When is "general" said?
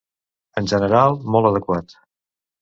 0.71-1.19